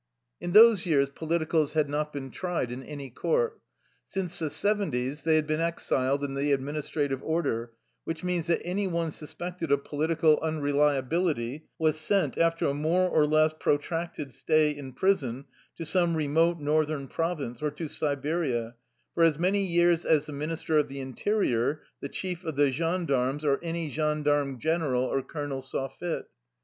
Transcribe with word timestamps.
In 0.39 0.53
those 0.53 0.83
years 0.87 1.11
politicals 1.11 1.73
had 1.73 1.87
not 1.87 2.11
been 2.11 2.31
tried 2.31 2.71
in 2.71 2.81
any 2.81 3.11
court. 3.11 3.61
Since 4.07 4.39
the 4.39 4.49
seventies 4.49 5.21
they 5.21 5.35
had 5.35 5.45
been 5.45 5.59
ex 5.59 5.87
iled 5.91 6.23
in 6.23 6.33
the" 6.33 6.53
administrative 6.53 7.21
order,'' 7.21 7.73
which 8.03 8.23
means 8.23 8.47
that 8.47 8.65
any 8.65 8.87
one 8.87 9.11
suspected 9.11 9.71
of" 9.71 9.83
political 9.85 10.39
unreliabil 10.39 11.29
ity" 11.29 11.67
was 11.77 11.99
sent, 11.99 12.35
after 12.35 12.65
a 12.65 12.73
more 12.73 13.07
or 13.09 13.27
less 13.27 13.53
protracted 13.53 14.33
stay 14.33 14.71
in 14.71 14.93
prison, 14.93 15.45
to 15.77 15.85
some 15.85 16.15
remote 16.15 16.59
northern 16.59 17.07
province, 17.07 17.61
or 17.61 17.69
to 17.69 17.87
Siberia, 17.87 18.73
for 19.13 19.23
as 19.23 19.37
many 19.37 19.63
years 19.63 20.03
as 20.03 20.25
the 20.25 20.33
Minister 20.33 20.79
of 20.79 20.87
the 20.87 20.99
Interior, 20.99 21.83
the 21.99 22.09
chief 22.09 22.43
of 22.43 22.55
the 22.55 22.71
gendarmes, 22.71 23.45
or 23.45 23.59
any 23.61 23.87
gendarme 23.87 24.57
general, 24.57 25.03
or 25.03 25.21
colonel 25.21 25.61
saw 25.61 25.87
fit. 25.87 26.27